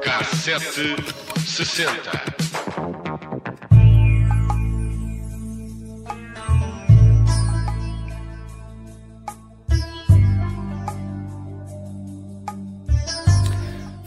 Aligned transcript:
Cassete 0.00 0.96
sessenta. 1.46 2.31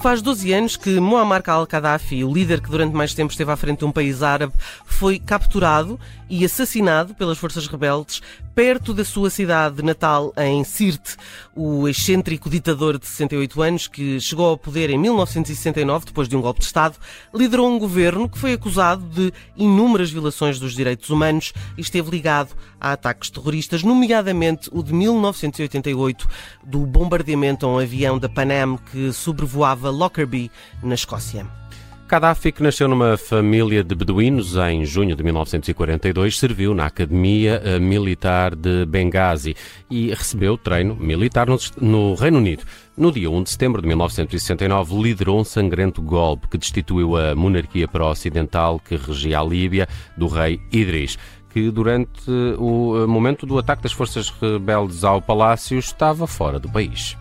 Faz 0.06 0.22
12 0.22 0.54
anos 0.54 0.78
que 0.78 1.00
Muammar 1.00 1.42
al-Gaddafi, 1.48 2.24
o 2.24 2.32
líder 2.32 2.62
que 2.62 2.70
durante 2.70 2.94
mais 2.94 3.16
tempo 3.16 3.32
esteve 3.32 3.52
à 3.52 3.56
frente 3.56 3.80
de 3.80 3.86
um 3.86 3.92
país 3.92 4.22
árabe, 4.22 4.54
foi 4.86 5.18
capturado 5.18 6.00
e 6.30 6.46
assassinado 6.46 7.16
pelas 7.16 7.40
forças 7.40 7.66
rebeldes 7.66 8.22
perto 8.56 8.94
da 8.94 9.04
sua 9.04 9.30
cidade 9.30 9.84
natal, 9.84 10.34
em 10.38 10.64
Sirte. 10.64 11.18
O 11.54 11.90
excêntrico 11.90 12.50
ditador 12.50 12.98
de 12.98 13.06
68 13.06 13.62
anos, 13.62 13.88
que 13.88 14.20
chegou 14.20 14.48
ao 14.48 14.58
poder 14.58 14.90
em 14.90 14.98
1969, 14.98 16.06
depois 16.06 16.30
de 16.30 16.38
um 16.38 16.42
golpe 16.42 16.62
de 16.62 16.66
Estado, 16.66 16.96
liderou 17.34 17.70
um 17.70 17.78
governo 17.78 18.30
que 18.30 18.38
foi 18.38 18.54
acusado 18.54 19.04
de 19.10 19.34
inúmeras 19.58 20.10
violações 20.10 20.58
dos 20.58 20.74
direitos 20.74 21.10
humanos 21.10 21.52
e 21.78 21.82
esteve 21.82 22.10
ligado 22.10 22.56
a 22.80 22.94
ataques 22.94 23.30
terroristas, 23.30 23.84
nomeadamente 23.84 24.70
o 24.72 24.82
de 24.82 24.94
1988, 24.94 26.28
do 26.64 26.86
bombardeamento 26.86 27.66
a 27.66 27.70
um 27.70 27.80
avião 27.80 28.18
da 28.18 28.30
Pan 28.30 28.48
Am 28.52 28.78
que 28.78 29.12
sobrevoava 29.12 29.90
Lockerbie, 29.96 30.52
na 30.84 30.96
Escócia. 30.96 31.46
Gaddafi, 32.08 32.52
que 32.52 32.62
nasceu 32.62 32.88
numa 32.88 33.18
família 33.18 33.84
de 33.84 33.96
beduínos 33.96 34.56
em 34.56 34.86
junho 34.86 35.16
de 35.16 35.24
1942, 35.24 36.38
serviu 36.38 36.76
na 36.76 36.86
Academia 36.86 37.60
eh, 37.66 37.80
Militar 37.80 38.56
de 38.56 38.86
Benghazi 38.86 39.56
e 39.90 40.10
recebeu 40.10 40.56
treino 40.56 40.96
militar 40.96 41.48
no 41.82 42.14
Reino 42.14 42.38
Unido. 42.38 42.64
No 42.96 43.12
dia 43.12 43.28
1 43.28 43.42
de 43.42 43.50
setembro 43.50 43.82
de 43.82 43.88
1969, 43.88 45.02
liderou 45.02 45.40
um 45.40 45.44
sangrento 45.44 46.00
golpe 46.00 46.48
que 46.48 46.60
destituiu 46.60 47.18
a 47.18 47.34
monarquia 47.34 47.88
pró-ocidental 47.88 48.80
que 48.80 48.98
regia 48.98 49.40
a 49.40 49.44
Líbia 49.44 49.88
do 50.16 50.28
rei 50.28 50.62
Idris 50.72 51.18
que 51.50 51.72
durante 51.72 52.30
o 52.60 53.02
eh, 53.02 53.08
momento 53.08 53.48
do 53.48 53.58
ataque 53.58 53.82
das 53.82 53.94
forças 53.94 54.30
rebeldes 54.30 55.04
ao 55.04 55.22
palácio 55.24 55.80
estava 55.80 56.28
fora 56.28 56.60
do 56.60 56.70
país. 56.70 57.18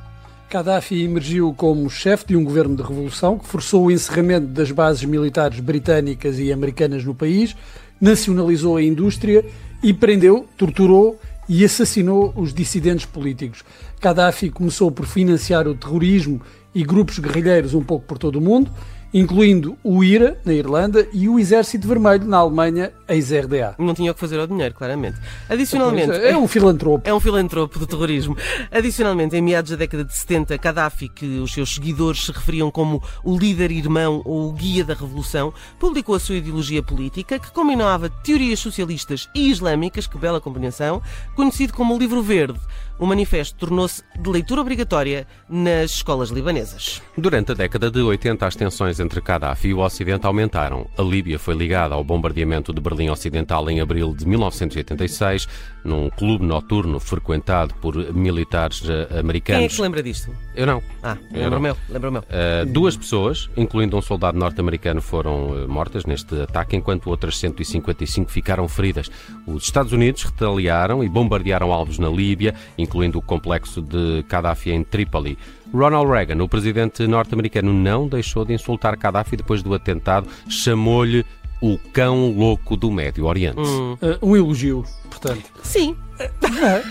Gaddafi 0.50 1.02
emergiu 1.02 1.52
como 1.54 1.88
chefe 1.90 2.26
de 2.26 2.36
um 2.36 2.44
governo 2.44 2.76
de 2.76 2.82
revolução 2.82 3.38
que 3.38 3.46
forçou 3.46 3.86
o 3.86 3.90
encerramento 3.90 4.46
das 4.46 4.70
bases 4.70 5.04
militares 5.04 5.58
britânicas 5.60 6.38
e 6.38 6.52
americanas 6.52 7.04
no 7.04 7.14
país, 7.14 7.56
nacionalizou 8.00 8.76
a 8.76 8.82
indústria 8.82 9.44
e 9.82 9.92
prendeu, 9.92 10.46
torturou 10.56 11.18
e 11.48 11.64
assassinou 11.64 12.32
os 12.36 12.54
dissidentes 12.54 13.04
políticos. 13.04 13.64
Gaddafi 14.00 14.50
começou 14.50 14.90
por 14.90 15.06
financiar 15.06 15.66
o 15.66 15.74
terrorismo 15.74 16.40
e 16.74 16.82
grupos 16.82 17.18
guerrilheiros 17.18 17.74
um 17.74 17.82
pouco 17.82 18.06
por 18.06 18.18
todo 18.18 18.36
o 18.36 18.40
mundo 18.40 18.70
incluindo 19.14 19.78
o 19.84 20.02
IRA, 20.02 20.36
na 20.44 20.52
Irlanda, 20.52 21.06
e 21.12 21.28
o 21.28 21.38
Exército 21.38 21.86
Vermelho, 21.86 22.26
na 22.26 22.38
Alemanha, 22.38 22.92
ex-RDA. 23.08 23.74
Não 23.78 23.94
tinha 23.94 24.10
o 24.10 24.14
que 24.14 24.20
fazer 24.20 24.38
ao 24.38 24.46
dinheiro, 24.46 24.74
claramente. 24.74 25.18
Adicionalmente... 25.48 26.12
É 26.12 26.36
um 26.36 26.48
filantropo. 26.48 27.08
É 27.08 27.12
um 27.12 27.20
filantropo 27.20 27.78
do 27.78 27.86
terrorismo. 27.86 28.36
Adicionalmente, 28.70 29.36
em 29.36 29.42
meados 29.42 29.70
da 29.70 29.76
década 29.76 30.04
de 30.04 30.14
70, 30.14 30.56
Gaddafi, 30.56 31.08
que 31.08 31.38
os 31.38 31.52
seus 31.52 31.74
seguidores 31.74 32.24
se 32.24 32.32
referiam 32.32 32.70
como 32.70 33.02
o 33.22 33.36
líder 33.36 33.70
irmão 33.70 34.22
ou 34.24 34.48
o 34.48 34.52
guia 34.52 34.84
da 34.84 34.94
revolução, 34.94 35.52
publicou 35.78 36.14
a 36.14 36.20
sua 36.20 36.36
ideologia 36.36 36.82
política, 36.82 37.38
que 37.38 37.50
combinava 37.52 38.08
teorias 38.08 38.60
socialistas 38.60 39.28
e 39.34 39.50
islâmicas, 39.50 40.06
que 40.06 40.18
bela 40.18 40.40
combinação, 40.40 41.02
conhecido 41.34 41.72
como 41.72 41.94
o 41.94 41.98
Livro 41.98 42.22
Verde. 42.22 42.58
O 42.98 43.06
manifesto 43.06 43.56
tornou-se 43.58 44.02
de 44.16 44.30
leitura 44.30 44.60
obrigatória 44.60 45.26
nas 45.48 45.90
escolas 45.90 46.30
libanesas. 46.30 47.02
Durante 47.18 47.50
a 47.50 47.54
década 47.54 47.90
de 47.90 48.00
80, 48.00 48.46
as 48.46 48.54
tensões 48.54 49.00
entre 49.00 49.20
Gaddafi 49.20 49.68
e 49.68 49.74
o 49.74 49.80
Ocidente 49.80 50.26
aumentaram. 50.26 50.86
A 50.96 51.02
Líbia 51.02 51.38
foi 51.38 51.54
ligada 51.54 51.94
ao 51.94 52.04
bombardeamento 52.04 52.72
de 52.72 52.80
Berlim 52.80 52.93
Ocidental 53.10 53.68
em 53.70 53.80
abril 53.80 54.14
de 54.14 54.26
1986, 54.26 55.48
num 55.84 56.08
clube 56.10 56.44
noturno 56.44 56.98
frequentado 56.98 57.74
por 57.74 57.94
militares 58.12 58.82
eh, 58.88 59.18
americanos. 59.18 59.58
Quem 59.58 59.64
é 59.66 59.68
que 59.68 59.74
se 59.74 59.82
lembra 59.82 60.02
disto? 60.02 60.34
Eu 60.54 60.66
não. 60.66 60.82
Ah, 61.02 61.16
lembro 61.30 61.60
meu, 61.60 61.76
lembro. 61.88 62.18
Uh, 62.18 62.66
duas 62.66 62.96
pessoas, 62.96 63.50
incluindo 63.56 63.96
um 63.96 64.02
soldado 64.02 64.38
norte-americano, 64.38 65.02
foram 65.02 65.50
uh, 65.50 65.68
mortas 65.68 66.06
neste 66.06 66.40
ataque, 66.40 66.76
enquanto 66.76 67.08
outras 67.08 67.38
155 67.38 68.30
ficaram 68.30 68.66
feridas. 68.68 69.10
Os 69.46 69.64
Estados 69.64 69.92
Unidos 69.92 70.22
retaliaram 70.22 71.02
e 71.04 71.08
bombardearam 71.08 71.72
alvos 71.72 71.98
na 71.98 72.08
Líbia, 72.08 72.54
incluindo 72.78 73.18
o 73.18 73.22
complexo 73.22 73.82
de 73.82 74.24
Gaddafi 74.28 74.70
em 74.70 74.84
Trípoli. 74.84 75.36
Ronald 75.72 76.08
Reagan, 76.08 76.42
o 76.42 76.48
presidente 76.48 77.06
norte-americano, 77.06 77.72
não 77.72 78.06
deixou 78.06 78.44
de 78.44 78.54
insultar 78.54 78.96
Gaddafi 78.96 79.36
depois 79.36 79.62
do 79.62 79.74
atentado, 79.74 80.28
chamou-lhe 80.48 81.24
o 81.64 81.78
cão 81.94 82.30
louco 82.30 82.76
do 82.76 82.90
Médio 82.90 83.24
Oriente. 83.24 83.58
Hum. 83.58 83.94
Uh, 83.94 84.28
um 84.30 84.36
elogio, 84.36 84.84
portanto. 85.08 85.44
Sim. 85.62 85.96
É, 86.18 86.28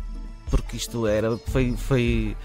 porque 0.50 0.76
isto 0.76 1.06
era, 1.06 1.38
foi, 1.38 1.76
foi 1.76 2.36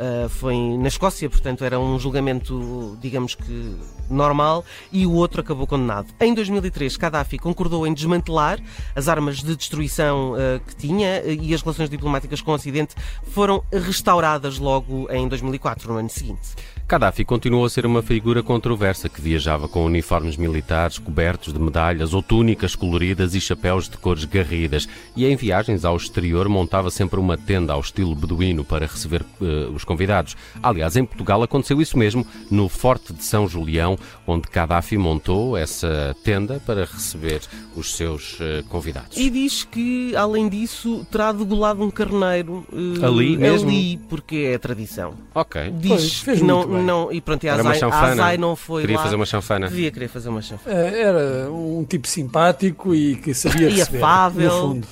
uh, 0.00 0.28
foi 0.28 0.56
na 0.78 0.88
Escócia, 0.88 1.28
portanto 1.28 1.64
era 1.64 1.78
um 1.78 1.98
julgamento, 1.98 2.96
digamos 3.00 3.34
que 3.34 3.76
normal, 4.08 4.64
e 4.90 5.06
o 5.06 5.12
outro 5.12 5.40
acabou 5.40 5.66
condenado. 5.66 6.08
Em 6.18 6.34
2003, 6.34 6.96
Gaddafi 6.96 7.38
concordou 7.38 7.86
em 7.86 7.94
desmantelar 7.94 8.58
as 8.96 9.08
armas 9.08 9.38
de 9.38 9.54
destruição 9.54 10.32
uh, 10.32 10.60
que 10.66 10.74
tinha 10.74 11.22
e 11.24 11.54
as 11.54 11.62
relações 11.62 11.90
diplomáticas 11.90 12.40
com 12.40 12.50
o 12.50 12.54
Ocidente 12.54 12.94
foram 13.22 13.62
restauradas 13.72 14.58
logo 14.58 15.08
em 15.10 15.28
2004, 15.28 15.92
no 15.92 15.98
ano 15.98 16.10
seguinte. 16.10 16.56
Gaddafi 16.90 17.24
continuou 17.24 17.64
a 17.64 17.70
ser 17.70 17.86
uma 17.86 18.02
figura 18.02 18.42
controversa 18.42 19.08
que 19.08 19.20
viajava 19.20 19.68
com 19.68 19.84
uniformes 19.84 20.36
militares 20.36 20.98
cobertos 20.98 21.52
de 21.52 21.60
medalhas 21.60 22.12
ou 22.12 22.20
túnicas 22.20 22.74
coloridas 22.74 23.32
e 23.32 23.40
chapéus 23.40 23.88
de 23.88 23.96
cores 23.96 24.24
garridas 24.24 24.88
e 25.14 25.24
em 25.24 25.36
viagens 25.36 25.84
ao 25.84 25.96
exterior 25.96 26.48
montava 26.48 26.90
sempre 26.90 27.20
uma 27.20 27.38
tenda 27.38 27.74
ao 27.74 27.78
estilo 27.78 28.12
beduíno 28.16 28.64
para 28.64 28.86
receber 28.86 29.22
uh, 29.22 29.70
os 29.72 29.84
convidados. 29.84 30.36
Aliás, 30.60 30.96
em 30.96 31.04
Portugal 31.04 31.40
aconteceu 31.44 31.80
isso 31.80 31.96
mesmo 31.96 32.26
no 32.50 32.68
Forte 32.68 33.12
de 33.12 33.22
São 33.22 33.46
Julião, 33.46 33.96
onde 34.26 34.48
Gaddafi 34.52 34.98
montou 34.98 35.56
essa 35.56 36.16
tenda 36.24 36.60
para 36.66 36.84
receber 36.86 37.40
os 37.76 37.94
seus 37.94 38.32
uh, 38.40 38.64
convidados. 38.68 39.16
E 39.16 39.30
diz 39.30 39.62
que, 39.62 40.16
além 40.16 40.48
disso, 40.48 41.06
terá 41.08 41.30
degolado 41.30 41.84
um 41.84 41.90
carneiro 41.90 42.66
uh, 42.72 43.06
ali 43.06 43.36
mesmo? 43.36 43.68
Ali, 43.70 43.96
porque 44.08 44.38
é 44.38 44.56
a 44.56 44.58
tradição. 44.58 45.14
Ok. 45.32 45.72
Diz 45.78 46.24
pois, 46.24 46.38
que 46.40 46.44
não 46.44 46.79
também. 46.80 46.86
não, 46.86 47.12
e 47.12 47.20
pronto, 47.20 47.44
e 47.44 47.48
a 47.48 47.52
Era 47.54 47.62
uma 47.62 47.70
Azai, 47.72 47.90
a. 47.90 48.00
Azai 48.12 48.36
não 48.38 48.56
foi 48.56 48.82
Queria 48.82 48.96
lá. 48.96 49.02
fazer 49.02 49.16
uma 49.16 49.26
chanfana. 49.26 49.68
Devia 49.68 49.90
querer 49.90 50.08
fazer 50.08 50.28
uma 50.28 50.42
chanfana. 50.42 50.76
Eh, 50.76 51.00
Era 51.02 51.50
um 51.50 51.84
tipo 51.88 52.06
simpático 52.08 52.94
e 52.94 53.16
que 53.16 53.32
sabia 53.34 53.68
E 53.68 53.74
receber, 53.76 53.98
afável. 53.98 54.50
no 54.50 54.60
fundo. 54.74 54.88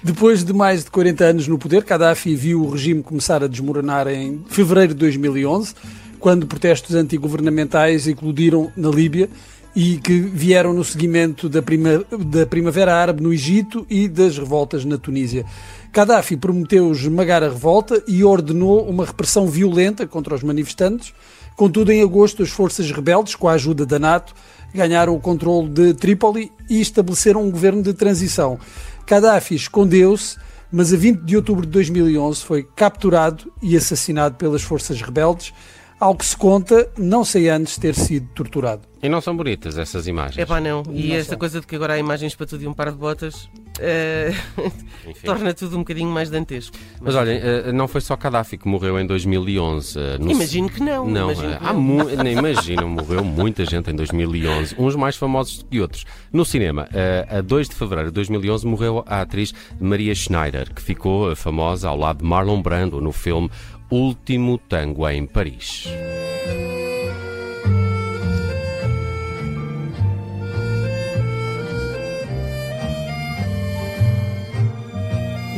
Depois 0.04 0.44
de 0.44 0.54
mais 0.54 0.84
de 0.86 0.92
40 0.92 1.24
anos 1.25 1.48
no 1.48 1.58
poder, 1.58 1.84
Gaddafi 1.84 2.36
viu 2.36 2.62
o 2.64 2.69
regime 2.72 3.04
começar 3.04 3.44
a 3.44 3.48
desmoronar 3.48 4.08
em 4.08 4.42
fevereiro 4.48 4.94
de 4.94 5.00
2011, 5.00 5.74
quando 6.19 6.48
protestos 6.48 6.96
antigovernamentais 6.96 8.08
eclodiram 8.08 8.72
na 8.78 8.90
Líbia 8.90 9.30
e 9.79 10.00
que 10.00 10.19
vieram 10.19 10.74
no 10.74 10.83
seguimento 10.83 11.47
da, 11.47 11.62
prima- 11.62 12.03
da 12.18 12.47
Primavera 12.47 12.95
Árabe 12.95 13.21
no 13.21 13.31
Egito 13.31 13.85
e 13.88 14.07
das 14.07 14.35
revoltas 14.35 14.83
na 14.83 14.97
Tunísia. 14.97 15.45
Gaddafi 15.94 16.35
prometeu 16.35 16.91
esmagar 16.91 17.44
a 17.44 17.50
revolta 17.50 18.03
e 18.07 18.24
ordenou 18.24 18.89
uma 18.89 19.06
repressão 19.06 19.45
violenta 19.45 20.07
contra 20.07 20.33
os 20.33 20.41
manifestantes. 20.41 21.13
Contudo, 21.56 21.91
em 21.91 22.01
agosto, 22.01 22.41
as 22.41 22.50
forças 22.50 22.89
rebeldes, 22.89 23.35
com 23.35 23.47
a 23.47 23.51
ajuda 23.51 23.85
da 23.85 24.00
NATO, 24.00 24.33
ganharam 24.74 25.13
o 25.13 25.19
controle 25.19 25.69
de 25.69 25.94
Trípoli 25.94 26.51
e 26.68 26.81
estabeleceram 26.81 27.44
um 27.44 27.51
governo 27.51 27.83
de 27.83 27.94
transição. 27.94 28.57
Gaddafi 29.06 29.53
escondeu-se, 29.53 30.38
mas 30.71 30.91
a 30.91 30.97
20 30.97 31.19
de 31.21 31.35
outubro 31.35 31.68
de 31.68 31.71
2011 31.71 32.44
foi 32.44 32.63
capturado 32.75 33.53
e 33.62 33.77
assassinado 33.77 34.38
pelas 34.38 34.63
forças 34.63 35.00
rebeldes, 35.00 35.53
ao 35.99 36.15
que 36.15 36.25
se 36.25 36.38
conta, 36.38 36.89
não 36.97 37.23
sei 37.25 37.49
antes 37.49 37.77
ter 37.77 37.95
sido 37.95 38.27
torturado. 38.35 38.81
E 39.01 39.07
não 39.09 39.21
são 39.21 39.35
bonitas 39.38 39.77
essas 39.77 40.07
imagens. 40.07 40.38
É 40.39 40.45
pá, 40.45 40.59
não. 40.59 40.81
E 40.91 41.09
Não 41.09 41.15
esta 41.15 41.31
são. 41.31 41.38
coisa 41.39 41.61
de 41.61 41.67
que 41.67 41.75
agora 41.75 41.94
há 41.94 41.99
imagens 41.99 42.33
para 42.35 42.47
tudo 42.47 42.63
e 42.63 42.67
um 42.67 42.73
par 42.73 42.91
de 42.91 42.97
botas 42.97 43.47
eh, 43.79 44.33
Enfim. 45.07 45.19
torna 45.23 45.53
tudo 45.53 45.75
um 45.75 45.79
bocadinho 45.79 46.09
mais 46.09 46.31
dantesco. 46.31 46.75
Mas 46.99 47.13
olhem, 47.13 47.39
eh, 47.41 47.71
não 47.71 47.88
foi 47.88 48.01
só 48.01 48.15
Gaddafi 48.17 48.57
que 48.57 48.67
morreu 48.67 48.99
em 48.99 49.05
2011. 49.05 49.99
eh, 49.99 50.17
no- 50.19 50.31
Imagino 50.31 50.67
que 50.69 50.81
não. 50.81 51.07
Não, 51.07 51.31
imagino 51.31 51.53
eh, 51.53 51.57
que 51.57 51.63
há 51.65 51.73
não. 51.73 52.27
imagino, 52.31 52.88
morreu 52.88 53.23
muita 53.23 53.65
gente 53.65 53.91
em 53.91 53.95
2011, 53.95 54.75
uns 54.79 54.95
mais 54.95 55.15
famosos 55.15 55.59
do 55.59 55.65
que 55.65 55.79
outros. 55.79 56.03
No 56.33 56.44
cinema, 56.44 56.88
eh, 56.91 57.27
a 57.29 57.41
2 57.41 57.69
de 57.69 57.75
fevereiro 57.75 58.09
de 58.09 58.15
2011 58.15 58.65
morreu 58.65 59.03
a 59.05 59.21
atriz 59.21 59.53
Maria 59.79 60.13
Schneider, 60.15 60.73
que 60.73 60.81
ficou 60.81 61.31
eh, 61.31 61.35
famosa 61.35 61.88
ao 61.88 61.97
lado 61.97 62.17
de 62.19 62.25
Marlon 62.25 62.63
Brando 62.63 62.99
no 62.99 63.11
filme 63.11 63.49
Último 63.89 64.57
Tango 64.57 65.07
em 65.10 65.25
Paris. 65.25 65.88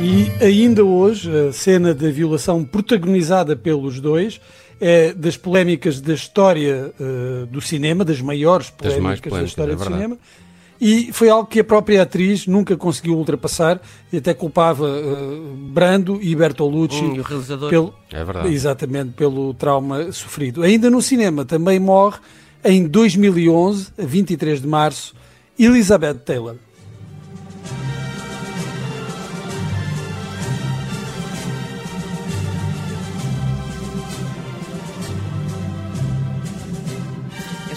E 0.02 0.32
ainda 0.44 0.84
hoje, 0.84 1.30
a 1.50 1.52
cena 1.52 1.94
da 1.94 2.10
violação 2.10 2.64
protagonizada 2.64 3.56
pelos 3.56 4.00
dois 4.00 4.40
é 4.80 5.12
das 5.12 5.36
polémicas 5.36 6.00
da 6.00 6.14
história 6.14 6.94
eh, 7.00 7.46
do 7.52 7.60
cinema, 7.60 8.06
das 8.06 8.22
maiores 8.22 8.72
Das 8.82 8.98
mais 8.98 9.20
polémicas 9.20 9.22
da 9.22 9.30
polémicas, 9.30 9.50
história 9.50 9.74
é 9.74 9.76
do 9.76 9.84
cinema. 9.84 10.18
E 10.82 11.12
foi 11.12 11.30
algo 11.30 11.46
que 11.50 11.60
a 11.60 11.64
própria 11.64 12.02
atriz 12.04 12.48
nunca 12.48 12.78
conseguiu 12.78 13.16
ultrapassar 13.18 13.82
e 14.14 14.18
até 14.18 14.34
culpava 14.34 14.88
eh, 14.88 15.40
Brando 15.74 16.20
e 16.22 16.34
Bertolucci 16.36 17.04
Hum, 17.04 17.16
e 17.16 17.20
o 17.20 17.24
realizador. 17.24 17.70
pelo, 17.70 17.94
É 18.12 18.24
verdade. 18.24 18.48
exatamente 18.54 19.12
pelo 19.12 19.54
trauma 19.54 20.12
sofrido. 20.14 20.64
Ainda 20.64 20.90
no 20.90 21.02
cinema 21.02 21.44
também 21.44 21.80
morre 21.80 22.20
em 22.64 22.88
2011, 22.88 23.90
a 24.02 24.06
23 24.06 24.62
de 24.62 24.68
março, 24.68 25.14
Elizabeth 25.58 26.16
Taylor. 26.26 26.56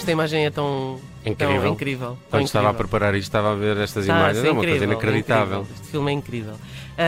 Esta 0.03 0.11
imagem 0.11 0.45
é 0.45 0.49
tão 0.51 0.99
Incrível. 1.25 1.61
Tão 1.61 1.71
incrível. 1.71 2.07
tão 2.07 2.17
Quando 2.29 2.43
estava 2.45 2.67
a 2.67 2.71
incrível. 2.71 2.89
preparar 2.89 3.15
isto, 3.15 3.23
estava 3.29 3.53
a 3.53 3.55
ver 3.55 3.77
estas 3.77 4.05
Tá, 4.05 4.13
imagens. 4.13 4.37
isso 4.39 4.47
É 4.47 4.51
uma 4.51 4.57
incrível, 4.59 4.79
coisa 4.79 4.93
inacreditável. 4.93 5.59
incrível. 5.61 5.75
Este 5.81 5.87
filme 5.91 6.11
é 6.11 6.13
incrível. 6.13 6.53
Ah, 6.97 7.01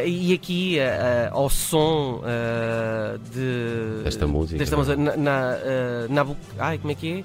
ah, 0.00 0.04
e 0.06 0.32
aqui, 0.32 0.80
ah, 0.80 1.28
ao 1.32 1.50
som 1.50 2.22
de. 3.34 4.02
Desta 4.02 4.26
música, 4.26 4.58
Desta 4.58 4.76
não 4.76 4.82
é? 4.82 4.86
música. 4.96 5.16
Na, 5.16 5.16
na, 5.18 5.56
Nabu- 6.08 6.36
Ai, 6.58 6.78
como 6.78 6.90
é 6.90 6.94
que 6.94 7.12
é? 7.18 7.24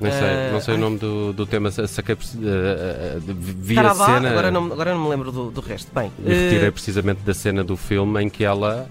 Não 0.00 0.10
sei, 0.12 0.52
não 0.52 0.60
sei 0.60 0.74
o 0.74 0.78
nome 0.78 0.98
do, 0.98 1.32
do 1.32 1.46
tema, 1.46 1.70
sa- 1.70 1.88
saquei, 1.88 2.14
uh, 2.14 2.18
uh, 2.18 3.18
uh, 3.18 3.20
vi 3.34 3.72
a 3.78 3.82
Caravá, 3.82 4.06
cena 4.06 4.30
agora, 4.30 4.50
não, 4.50 4.64
agora 4.66 4.92
não 4.94 5.02
me 5.04 5.08
lembro 5.08 5.32
do, 5.32 5.50
do 5.50 5.60
resto. 5.62 5.90
Bem, 5.94 6.12
e 6.24 6.28
retirei 6.28 6.70
precisamente 6.70 7.22
da 7.22 7.32
cena 7.34 7.64
do 7.64 7.74
filme 7.76 8.22
em 8.22 8.28
que 8.28 8.44
ela 8.44 8.86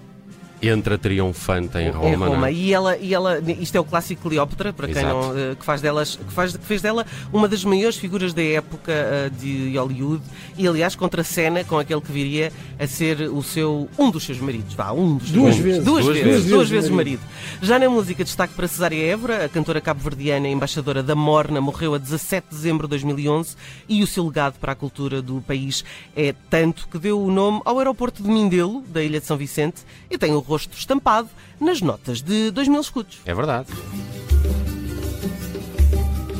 entra 0.61 0.97
triunfante 0.97 1.77
em 1.77 1.87
em 1.87 1.91
Roma. 1.91 2.29
não 2.29 2.45
é? 2.45 2.51
E 2.53 2.73
ela, 2.73 2.97
e 2.97 3.13
ela, 3.13 3.39
isto 3.59 3.75
é 3.75 3.79
o 3.79 3.83
clássico 3.83 4.23
Cleópatra, 4.29 4.73
para 4.73 4.87
quem 4.87 5.03
não, 5.03 5.37
eh, 5.37 5.55
que 5.57 5.63
faz 5.65 5.81
delas, 5.81 6.15
que 6.15 6.33
faz, 6.33 6.55
que 6.57 6.65
fez 6.65 6.81
dela 6.81 7.05
uma 7.31 7.47
das 7.47 7.63
maiores 7.63 7.97
figuras 7.97 8.33
da 8.33 8.41
época 8.43 8.91
eh, 8.91 9.29
de 9.39 9.77
Hollywood 9.77 10.23
e 10.57 10.67
aliás 10.67 10.95
contracena 10.95 11.63
com 11.63 11.77
aquele 11.77 12.01
que 12.01 12.11
viria 12.11 12.51
a 12.79 12.87
ser 12.87 13.21
o 13.29 13.41
seu 13.43 13.87
um 13.97 14.09
dos 14.09 14.23
seus 14.23 14.39
maridos, 14.39 14.73
vá, 14.73 14.91
um 14.91 15.17
dos 15.17 15.31
Duas 15.31 15.53
seus- 15.55 15.63
vezes. 15.65 15.83
duas, 15.83 16.05
Duas 16.05 16.17
vezes, 16.17 16.31
vezes. 16.33 16.49
duas 16.49 16.69
vezes 16.69 16.89
marido. 16.89 17.21
Já 17.61 17.77
na 17.79 17.89
música 17.89 18.23
destaque 18.23 18.53
para 18.53 18.67
Cesária 18.67 19.01
Évora, 19.11 19.45
a 19.45 19.49
cantora 19.49 19.79
cabo-verdiana 19.81 20.47
e 20.47 20.51
embaixadora 20.51 21.03
da 21.03 21.15
Morna 21.15 21.61
morreu 21.61 21.93
a 21.93 21.97
17 21.97 22.47
de 22.49 22.55
dezembro 22.55 22.87
de 22.87 22.91
2011 22.91 23.55
e 23.87 24.01
o 24.03 24.07
seu 24.07 24.25
legado 24.25 24.55
para 24.59 24.71
a 24.71 24.75
cultura 24.75 25.21
do 25.21 25.41
país 25.41 25.83
é 26.15 26.33
tanto 26.49 26.87
que 26.87 26.97
deu 26.97 27.21
o 27.21 27.31
nome 27.31 27.61
ao 27.65 27.77
aeroporto 27.77 28.21
de 28.23 28.29
Mindelo, 28.29 28.81
da 28.87 29.03
ilha 29.03 29.19
de 29.19 29.25
São 29.25 29.37
Vicente, 29.37 29.81
e 30.09 30.17
tem 30.17 30.33
o 30.33 30.41
rosto 30.47 30.77
estampado 30.77 31.29
nas 31.59 31.81
notas 31.81 32.21
de 32.21 32.49
2 32.51 32.67
mil 32.67 32.81
escudos. 32.81 33.17
É 33.25 33.33
verdade. 33.33 33.67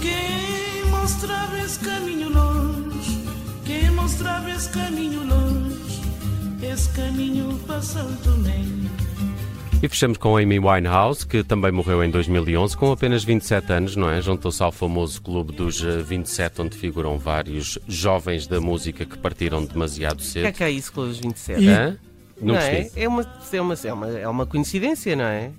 Quem 0.02 0.90
mostrava 0.92 1.58
esse 1.60 1.80
caminho 1.80 2.30
longe, 2.30 3.24
quem 3.66 3.92
mostrava 3.92 4.50
esse 4.52 4.70
caminho 4.70 5.24
longe, 5.26 6.02
esse 6.62 6.90
caminho 6.90 7.60
passou 7.68 8.06
também. 8.24 8.78
E 9.82 9.88
fechamos 9.88 10.18
com 10.18 10.36
Amy 10.36 10.58
Winehouse, 10.60 11.26
que 11.26 11.44
também 11.44 11.72
morreu 11.72 12.04
em 12.04 12.10
2011, 12.10 12.76
com 12.76 12.92
apenas 12.92 13.24
27 13.24 13.72
anos, 13.74 13.96
não 13.96 14.10
é? 14.10 14.20
Juntou-se 14.22 14.62
ao 14.64 14.72
famoso 14.72 15.22
clube 15.22 15.54
dos 15.54 15.84
eh, 15.84 15.98
27, 16.02 16.62
onde 16.64 16.76
figuram 16.76 17.20
vários 17.20 17.78
jovens 17.88 18.48
da 18.48 18.60
música 18.60 19.06
que 19.06 19.16
partiram 19.20 19.64
demasiado 19.64 20.16
O 20.20 20.24
que 20.24 20.24
é 20.24 20.32
cedo. 20.32 20.52
que 20.54 20.64
é 20.64 20.72
isso 20.72 20.92
com 20.92 21.02
os 21.02 21.20
27? 21.20 21.62
E- 21.64 21.70
Hã? 21.70 21.96
Não, 22.40 22.54
Não 22.54 22.62
é? 22.62 22.90
É, 22.96 23.08
uma, 23.08 23.24
é, 23.52 23.62
uma, 23.62 23.74
é, 23.84 23.94
uma, 23.94 24.20
é 24.20 24.28
uma 24.28 24.46
coincidência, 24.46 25.16
não 25.16 25.26
é? 25.26 25.52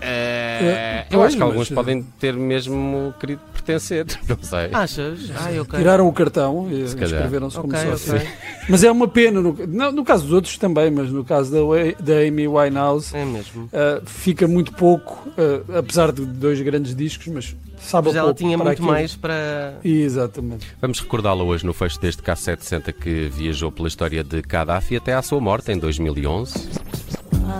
Eh, 0.00 1.06
eu 1.10 1.18
Pois, 1.18 1.28
acho 1.28 1.36
que 1.36 1.42
alguns 1.42 1.58
mas, 1.58 1.70
eh, 1.70 1.74
podem 1.74 2.02
ter 2.20 2.34
mesmo 2.34 3.14
querido 3.18 3.40
pertencer, 3.52 4.06
não 4.28 4.38
sei. 4.42 4.68
Achas? 4.72 5.30
Ai, 5.36 5.58
ok. 5.60 5.78
Tiraram 5.78 6.06
o 6.08 6.12
cartão 6.12 6.68
e 6.70 6.82
inscreveram-se 6.82 7.58
como 7.58 7.72
sócios. 7.76 8.08
ok. 8.14 8.28
Mas 8.68 8.84
é 8.84 8.90
uma 8.90 9.08
pena, 9.08 9.40
no, 9.40 9.56
não, 9.66 9.90
no 9.92 10.04
caso 10.04 10.24
dos 10.24 10.32
outros 10.34 10.58
também, 10.58 10.90
mas 10.90 11.10
no 11.10 11.24
caso 11.24 11.50
da, 11.50 11.58
da 12.04 12.18
Amy 12.20 12.46
Winehouse, 12.46 13.16
É 13.16 13.24
mesmo. 13.24 13.64
uh, 13.64 14.04
fica 14.04 14.46
muito 14.46 14.74
pouco, 14.74 15.26
uh, 15.30 15.78
apesar 15.78 16.12
de 16.12 16.26
dois 16.26 16.60
grandes 16.60 16.94
discos, 16.94 17.28
mas 17.28 17.56
sabe 17.80 18.08
Mas 18.08 18.16
a 18.16 18.18
ela 18.18 18.26
pouco 18.28 18.38
tinha 18.42 18.58
para 18.58 18.64
muito 18.66 18.76
aquilo. 18.76 18.90
mais 18.92 19.16
para. 19.16 19.78
Exatamente. 19.82 20.66
Vamos 20.82 21.00
recordá-la 21.00 21.42
hoje 21.44 21.64
no 21.64 21.72
fecho 21.72 21.98
deste 21.98 22.20
K760 22.22 22.92
que 22.92 23.28
viajou 23.32 23.72
pela 23.72 23.88
história 23.88 24.22
de 24.22 24.42
Gaddafi 24.42 24.96
até 24.96 25.14
à 25.14 25.22
sua 25.22 25.40
morte 25.40 25.72
em 25.72 25.78
2011. 25.78 26.68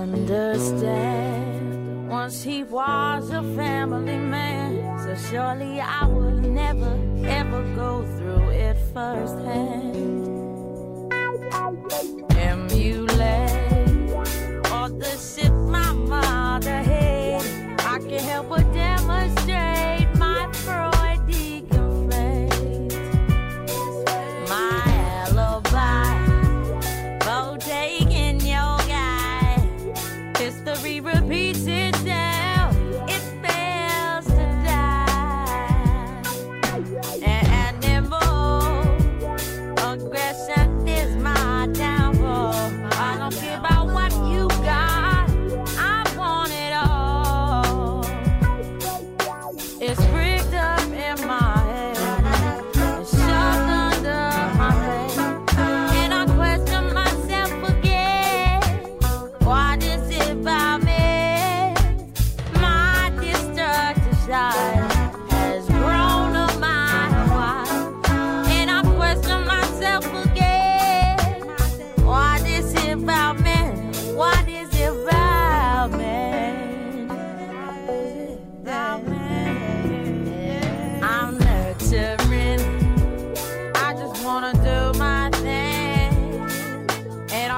understand. 0.02 1.57
Once 2.08 2.42
he 2.42 2.62
was 2.62 3.30
a 3.30 3.42
family 3.54 4.16
man, 4.16 4.98
so 4.98 5.14
surely 5.28 5.78
I 5.78 6.06
would 6.06 6.42
never 6.42 6.98
ever 7.26 7.62
go 7.74 8.02
through 8.16 8.48
it 8.48 8.78
firsthand. 8.94 9.94
Emulate 12.32 13.50
or 14.72 14.88
the 14.88 15.16
shit 15.18 15.52
my 15.52 15.92
mother 15.92 16.82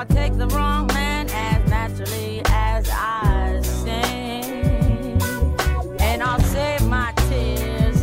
I'll 0.00 0.07
take 0.07 0.38
the 0.38 0.47
wrong 0.47 0.87
man 0.87 1.28
as 1.28 1.69
naturally 1.69 2.40
as 2.47 2.88
I 2.90 3.61
sing. 3.61 5.21
And 6.00 6.23
I'll 6.23 6.40
save 6.40 6.87
my 6.87 7.12
tears 7.28 8.02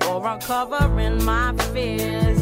for 0.00 0.26
uncovering 0.26 1.22
my 1.22 1.52
fears. 1.74 2.40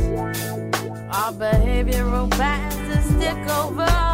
Our 1.11 1.33
behavioral 1.33 2.31
patterns 2.31 3.07
stick 3.07 3.50
over. 3.50 4.05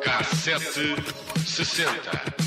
Cassete 0.00 0.94
60. 1.44 2.37